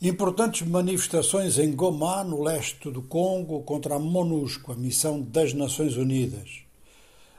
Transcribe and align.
Importantes 0.00 0.62
manifestações 0.64 1.58
em 1.58 1.72
Goma, 1.72 2.22
no 2.22 2.40
leste 2.40 2.88
do 2.88 3.02
Congo, 3.02 3.62
contra 3.62 3.96
a 3.96 3.98
MONUSCO, 3.98 4.70
a 4.70 4.76
missão 4.76 5.20
das 5.20 5.52
Nações 5.52 5.96
Unidas. 5.96 6.60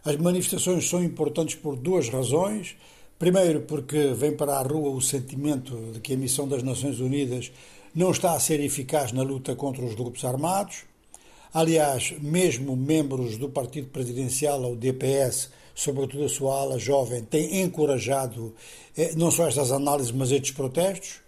As 0.04 0.18
manifestações 0.18 0.90
são 0.90 1.02
importantes 1.02 1.56
por 1.56 1.78
duas 1.78 2.10
razões. 2.10 2.76
Primeiro, 3.18 3.62
porque 3.62 4.14
vem 4.14 4.36
para 4.36 4.58
a 4.58 4.62
rua 4.62 4.90
o 4.90 5.02
sentimento 5.02 5.74
de 5.94 6.02
que 6.02 6.16
a 6.16 6.18
missão 6.18 6.50
das 6.50 6.62
Nações 6.62 7.00
Unidas 7.00 7.50
não 7.96 8.12
está 8.12 8.34
a 8.34 8.40
ser 8.42 8.60
eficaz 8.60 9.14
na 9.14 9.24
luta 9.24 9.56
contra 9.56 9.86
os 9.86 9.96
grupos 9.96 10.26
armados. 10.26 10.84
Aliás, 11.54 12.14
mesmo 12.20 12.76
membros 12.76 13.38
do 13.38 13.48
partido 13.48 13.88
presidencial, 13.88 14.70
o 14.70 14.76
DPS, 14.76 15.50
sobretudo 15.74 16.26
a 16.26 16.30
sua 16.30 16.60
ala 16.60 16.78
jovem, 16.78 17.24
têm 17.24 17.62
encorajado 17.62 18.54
eh, 18.98 19.14
não 19.16 19.32
só 19.32 19.48
estas 19.48 19.72
análises, 19.72 20.12
mas 20.12 20.30
estes 20.30 20.52
protestos. 20.52 21.22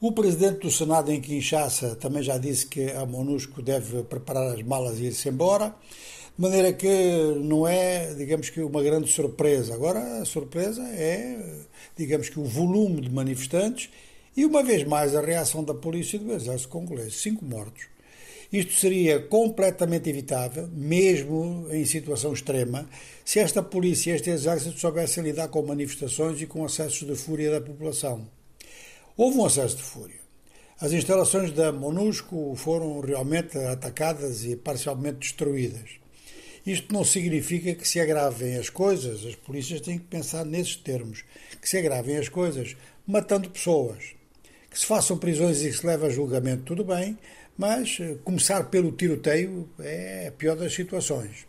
O 0.00 0.12
presidente 0.12 0.60
do 0.60 0.70
Senado 0.70 1.10
em 1.10 1.20
Kinshasa 1.20 1.96
também 1.96 2.22
já 2.22 2.38
disse 2.38 2.64
que 2.66 2.88
a 2.92 3.04
MONUSCO 3.04 3.60
deve 3.60 4.04
preparar 4.04 4.54
as 4.54 4.62
malas 4.62 5.00
e 5.00 5.06
ir-se 5.06 5.28
embora, 5.28 5.74
de 6.36 6.40
maneira 6.40 6.72
que 6.72 6.88
não 7.42 7.66
é, 7.66 8.14
digamos 8.14 8.48
que, 8.48 8.60
uma 8.60 8.80
grande 8.80 9.10
surpresa. 9.10 9.74
Agora, 9.74 10.20
a 10.20 10.24
surpresa 10.24 10.84
é, 10.84 11.64
digamos 11.96 12.28
que, 12.28 12.38
o 12.38 12.44
volume 12.44 13.00
de 13.00 13.10
manifestantes 13.10 13.90
e, 14.36 14.44
uma 14.46 14.62
vez 14.62 14.84
mais, 14.84 15.16
a 15.16 15.20
reação 15.20 15.64
da 15.64 15.74
polícia 15.74 16.16
e 16.16 16.20
do 16.20 16.32
exército 16.32 16.68
congolês. 16.68 17.14
Cinco 17.20 17.44
mortos. 17.44 17.86
Isto 18.52 18.74
seria 18.74 19.18
completamente 19.18 20.08
evitável, 20.08 20.68
mesmo 20.72 21.66
em 21.72 21.84
situação 21.84 22.32
extrema, 22.32 22.88
se 23.24 23.40
esta 23.40 23.64
polícia 23.64 24.12
e 24.12 24.14
este 24.14 24.30
exército 24.30 24.78
soubessem 24.78 25.24
lidar 25.24 25.48
com 25.48 25.60
manifestações 25.60 26.40
e 26.40 26.46
com 26.46 26.64
acessos 26.64 27.04
de 27.04 27.16
fúria 27.16 27.50
da 27.50 27.60
população. 27.60 28.37
Houve 29.18 29.38
um 29.38 29.44
acesso 29.44 29.78
de 29.78 29.82
fúria. 29.82 30.20
As 30.80 30.92
instalações 30.92 31.50
da 31.50 31.72
MONUSCO 31.72 32.54
foram 32.54 33.00
realmente 33.00 33.58
atacadas 33.58 34.44
e 34.44 34.54
parcialmente 34.54 35.18
destruídas. 35.18 35.90
Isto 36.64 36.94
não 36.94 37.02
significa 37.02 37.74
que 37.74 37.88
se 37.88 37.98
agravem 37.98 38.56
as 38.56 38.70
coisas, 38.70 39.26
as 39.26 39.34
polícias 39.34 39.80
têm 39.80 39.98
que 39.98 40.04
pensar 40.04 40.46
nesses 40.46 40.76
termos, 40.76 41.24
que 41.60 41.68
se 41.68 41.76
agravem 41.76 42.16
as 42.16 42.28
coisas 42.28 42.76
matando 43.04 43.50
pessoas. 43.50 44.14
Que 44.70 44.78
se 44.78 44.86
façam 44.86 45.18
prisões 45.18 45.64
e 45.64 45.70
que 45.70 45.78
se 45.78 45.84
leve 45.84 46.06
a 46.06 46.10
julgamento, 46.10 46.62
tudo 46.62 46.84
bem, 46.84 47.18
mas 47.56 47.98
eh, 48.00 48.18
começar 48.22 48.70
pelo 48.70 48.92
tiroteio 48.92 49.68
é 49.80 50.28
a 50.28 50.32
pior 50.32 50.54
das 50.54 50.72
situações. 50.72 51.44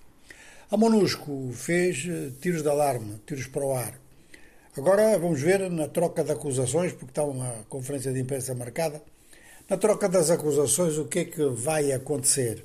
A 0.72 0.76
MONUSCO 0.76 1.52
fez 1.54 2.04
eh, 2.10 2.32
tiros 2.42 2.64
de 2.64 2.70
alarme, 2.70 3.22
tiros 3.28 3.46
para 3.46 3.64
o 3.64 3.76
ar. 3.76 4.09
Agora 4.78 5.18
vamos 5.18 5.42
ver 5.42 5.68
na 5.72 5.88
troca 5.88 6.24
de 6.24 6.32
acusações, 6.32 6.94
porque 6.94 7.12
está 7.12 7.24
uma 7.24 7.66
conferência 7.68 8.14
de 8.14 8.20
imprensa 8.20 8.54
marcada, 8.54 9.02
na 9.68 9.78
troca 9.78 10.08
das 10.08 10.30
acusações 10.30 10.96
o 11.00 11.06
que 11.06 11.20
é 11.20 11.26
que 11.26 11.44
vai 11.46 11.92
acontecer. 11.92 12.64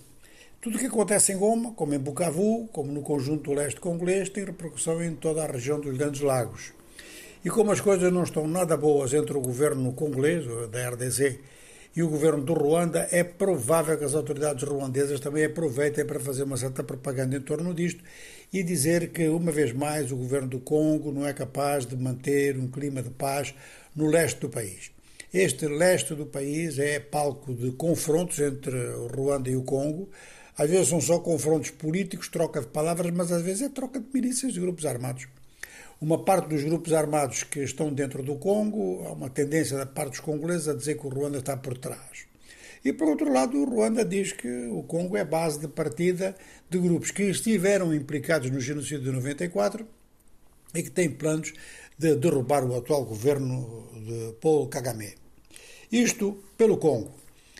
Tudo 0.61 0.77
o 0.77 0.79
que 0.79 0.87
acontece 0.87 1.33
em 1.33 1.39
Goma, 1.39 1.73
como 1.73 1.95
em 1.95 1.99
Bukavu, 1.99 2.69
como 2.69 2.93
no 2.93 3.01
conjunto 3.01 3.55
leste 3.55 3.81
congolês, 3.81 4.29
tem 4.29 4.45
repercussão 4.45 5.03
em 5.03 5.15
toda 5.15 5.45
a 5.45 5.47
região 5.47 5.81
dos 5.81 5.97
Grandes 5.97 6.21
Lagos. 6.21 6.75
E 7.43 7.49
como 7.49 7.73
as 7.73 7.81
coisas 7.81 8.13
não 8.13 8.23
estão 8.23 8.47
nada 8.47 8.77
boas 8.77 9.15
entre 9.15 9.37
o 9.37 9.41
governo 9.41 9.91
congolês, 9.95 10.45
da 10.71 10.91
RDC, 10.91 11.41
e 11.97 12.03
o 12.03 12.09
governo 12.09 12.42
do 12.42 12.55
Ruanda, 12.55 13.09
é 13.12 13.23
provável 13.23 13.97
que 13.97 14.05
as 14.05 14.14
autoridades 14.14 14.64
ruandesas 14.64 15.20
também 15.20 15.45
aproveitem 15.45 16.05
para 16.05 16.19
fazer 16.19 16.42
uma 16.42 16.56
certa 16.56 16.83
propaganda 16.83 17.36
em 17.36 17.41
torno 17.41 17.73
disto 17.73 18.03
e 18.53 18.62
dizer 18.62 19.11
que, 19.11 19.28
uma 19.28 19.53
vez 19.53 19.73
mais, 19.73 20.11
o 20.11 20.17
governo 20.17 20.48
do 20.48 20.61
Congo 20.61 21.12
não 21.12 21.27
é 21.27 21.33
capaz 21.33 21.86
de 21.86 21.97
manter 21.97 22.59
um 22.59 22.69
clima 22.69 23.03
de 23.03 23.11
paz 23.11 23.55
no 23.95 24.06
leste 24.06 24.41
do 24.41 24.48
país. 24.48 24.91
Este 25.33 25.67
leste 25.67 26.14
do 26.14 26.27
país 26.27 26.78
é 26.78 26.98
palco 26.98 27.55
de 27.55 27.73
confrontos 27.73 28.39
entre 28.41 28.77
o 28.77 29.06
Ruanda 29.06 29.51
e 29.51 29.56
o 29.56 29.62
Congo. 29.62 30.08
Às 30.56 30.70
vezes 30.70 30.89
são 30.89 31.01
só 31.01 31.19
confrontos 31.19 31.70
políticos, 31.70 32.29
troca 32.29 32.61
de 32.61 32.69
palavras, 32.69 33.12
mas 33.12 33.33
às 33.33 33.42
vezes 33.42 33.62
é 33.62 33.69
troca 33.69 34.01
de 34.01 34.06
milícias 34.12 34.56
e 34.56 34.61
grupos 34.61 34.86
armados. 34.86 35.27
Uma 36.01 36.25
parte 36.25 36.49
dos 36.49 36.63
grupos 36.63 36.93
armados 36.93 37.45
que 37.45 37.61
estão 37.61 37.93
dentro 37.93 38.23
do 38.23 38.37
Congo, 38.37 39.05
há 39.07 39.13
uma 39.13 39.31
tendência 39.31 39.77
da 39.79 39.87
parte 39.87 40.11
dos 40.11 40.21
congoleses 40.21 40.69
a 40.69 40.75
dizer 40.75 40.99
que 40.99 41.07
o 41.07 41.11
Ruanda 41.11 41.39
está 41.39 41.57
por 41.57 41.79
trás. 41.79 42.27
E, 42.85 42.93
por 42.93 43.09
outro 43.09 43.33
lado, 43.33 43.57
o 43.57 43.65
Ruanda 43.65 44.05
diz 44.05 44.33
que 44.33 44.67
o 44.67 44.83
Congo 44.83 45.17
é 45.17 45.25
base 45.25 45.59
de 45.59 45.69
partida 45.69 46.37
de 46.69 46.79
grupos 46.79 47.11
que 47.11 47.23
estiveram 47.23 47.95
implicados 47.95 48.51
no 48.51 48.61
genocídio 48.61 49.01
de 49.01 49.13
94 49.13 49.87
e 50.75 50.83
que 50.83 50.91
têm 50.91 51.11
planos 51.11 51.55
de 51.97 52.15
derrubar 52.17 52.65
o 52.65 52.77
atual 52.77 53.05
governo 53.05 53.89
de 53.95 54.35
Paul 54.41 54.69
Kagame. 54.69 55.15
Isto 55.91 56.45
pelo 56.59 56.77
Congo. 56.77 57.13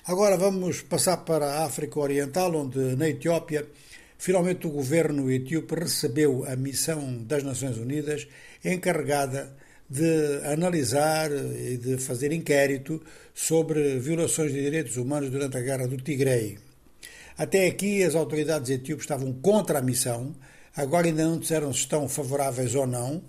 Agora 0.05 0.37
vamos 0.37 0.83
passar 0.83 1.19
para 1.19 1.47
a 1.47 1.65
África 1.65 1.99
Oriental, 1.99 2.55
onde 2.55 2.95
na 2.97 3.09
Etiópia 3.09 3.67
Finalmente, 4.19 4.67
o 4.67 4.71
governo 4.71 5.31
etíope 5.31 5.75
recebeu 5.75 6.45
a 6.47 6.57
missão 6.57 7.23
das 7.25 7.43
Nações 7.43 7.77
Unidas 7.77 8.27
encarregada 8.65 9.55
de 9.89 10.41
analisar 10.45 11.31
e 11.31 11.77
de 11.77 11.99
fazer 11.99 12.33
inquérito 12.33 13.03
sobre 13.35 13.99
violações 13.99 14.53
de 14.53 14.63
direitos 14.63 14.97
humanos 14.97 15.31
durante 15.31 15.57
a 15.57 15.61
Guerra 15.61 15.87
do 15.87 15.99
Tigre. 15.99 16.59
Até 17.37 17.67
aqui, 17.67 18.03
as 18.03 18.15
autoridades 18.15 18.71
etíopes 18.71 19.05
estavam 19.05 19.33
contra 19.33 19.81
a 19.81 19.83
missão, 19.83 20.35
agora 20.75 21.07
ainda 21.07 21.25
não 21.25 21.39
disseram 21.39 21.73
se 21.73 21.81
estão 21.81 22.09
favoráveis 22.09 22.75
ou 22.75 22.87
não. 22.87 23.23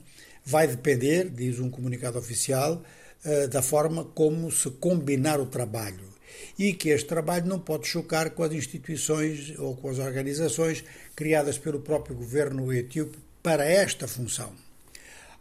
Vai 0.45 0.67
depender, 0.67 1.29
diz 1.29 1.59
um 1.59 1.69
comunicado 1.71 2.19
oficial, 2.19 2.83
eh, 3.25 3.47
da 3.47 3.63
forma 3.63 4.05
como 4.05 4.51
se 4.51 4.69
combinar 4.69 5.39
o 5.39 5.47
trabalho 5.47 6.14
e 6.57 6.73
que 6.73 6.89
este 6.89 7.07
trabalho 7.07 7.45
não 7.45 7.59
pode 7.59 7.87
chocar 7.87 8.31
com 8.31 8.43
as 8.43 8.53
instituições 8.53 9.53
ou 9.57 9.75
com 9.75 9.89
as 9.89 9.99
organizações 9.99 10.83
criadas 11.15 11.57
pelo 11.57 11.79
próprio 11.79 12.15
governo 12.15 12.71
etíope 12.73 13.17
para 13.41 13.65
esta 13.65 14.07
função. 14.07 14.51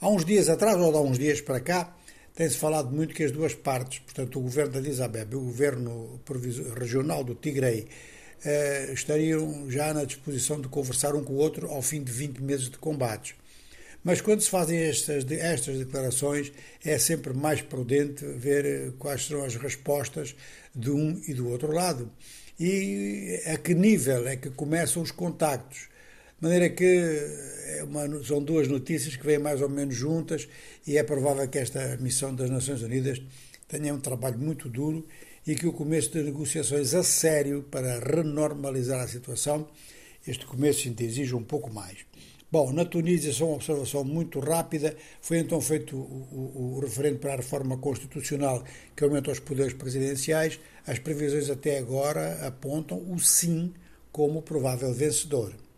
Há 0.00 0.08
uns 0.08 0.24
dias 0.24 0.48
atrás, 0.48 0.76
ou 0.76 0.96
há 0.96 1.00
uns 1.00 1.18
dias 1.18 1.40
para 1.40 1.60
cá, 1.60 1.96
tem-se 2.34 2.58
falado 2.58 2.90
muito 2.90 3.14
que 3.14 3.24
as 3.24 3.30
duas 3.30 3.54
partes, 3.54 4.00
portanto, 4.00 4.38
o 4.38 4.42
governo 4.42 4.72
de 4.72 4.78
Addis 4.78 5.00
Abeba 5.00 5.34
e 5.34 5.36
o 5.36 5.40
governo 5.40 6.20
regional 6.78 7.22
do 7.22 7.34
Tigray, 7.34 7.86
eh, 8.44 8.90
estariam 8.92 9.70
já 9.70 9.94
na 9.94 10.04
disposição 10.04 10.60
de 10.60 10.68
conversar 10.68 11.14
um 11.14 11.24
com 11.24 11.32
o 11.32 11.36
outro 11.36 11.70
ao 11.70 11.80
fim 11.80 12.02
de 12.02 12.12
20 12.12 12.42
meses 12.42 12.68
de 12.68 12.76
combates. 12.76 13.34
Mas 14.04 14.20
quando 14.20 14.42
se 14.42 14.50
fazem 14.50 14.78
estas, 14.78 15.24
estas 15.30 15.78
declarações, 15.78 16.52
é 16.84 16.98
sempre 16.98 17.32
mais 17.32 17.62
prudente 17.62 18.22
ver 18.22 18.66
eh, 18.66 18.92
quais 18.98 19.26
serão 19.26 19.42
as 19.42 19.56
respostas 19.56 20.36
de 20.74 20.90
um 20.90 21.18
e 21.26 21.32
do 21.32 21.48
outro 21.48 21.72
lado. 21.72 22.12
E 22.60 23.40
a 23.46 23.56
que 23.56 23.74
nível 23.74 24.28
é 24.28 24.36
que 24.36 24.50
começam 24.50 25.02
os 25.02 25.10
contactos. 25.10 25.88
De 26.38 26.46
maneira 26.46 26.68
que 26.68 26.84
é 26.84 27.82
uma, 27.82 28.22
são 28.22 28.42
duas 28.42 28.68
notícias 28.68 29.16
que 29.16 29.24
vêm 29.24 29.38
mais 29.38 29.62
ou 29.62 29.70
menos 29.70 29.94
juntas 29.94 30.46
e 30.86 30.98
é 30.98 31.02
provável 31.02 31.48
que 31.48 31.58
esta 31.58 31.96
missão 31.96 32.34
das 32.34 32.50
Nações 32.50 32.82
Unidas 32.82 33.22
tenha 33.66 33.94
um 33.94 34.00
trabalho 34.00 34.38
muito 34.38 34.68
duro 34.68 35.06
e 35.46 35.54
que 35.54 35.66
o 35.66 35.72
começo 35.72 36.10
de 36.10 36.22
negociações 36.22 36.92
a 36.92 37.02
sério 37.02 37.62
para 37.70 37.98
renormalizar 38.00 39.00
a 39.00 39.08
situação, 39.08 39.66
este 40.26 40.44
começo 40.44 40.86
exige 41.00 41.34
um 41.34 41.42
pouco 41.42 41.72
mais. 41.72 42.04
Bom, 42.54 42.72
na 42.72 42.84
Tunísia, 42.84 43.32
só 43.32 43.46
uma 43.46 43.56
observação 43.56 44.04
muito 44.04 44.38
rápida, 44.38 44.96
foi 45.20 45.40
então 45.40 45.60
feito 45.60 45.96
o, 45.96 45.98
o, 45.98 46.74
o 46.76 46.78
referendo 46.78 47.18
para 47.18 47.32
a 47.32 47.36
reforma 47.38 47.76
constitucional 47.76 48.62
que 48.94 49.02
aumenta 49.02 49.32
os 49.32 49.40
poderes 49.40 49.72
presidenciais. 49.72 50.60
As 50.86 51.00
previsões 51.00 51.50
até 51.50 51.78
agora 51.78 52.46
apontam 52.46 53.10
o 53.10 53.18
sim 53.18 53.74
como 54.12 54.40
provável 54.40 54.94
vencedor. 54.94 55.52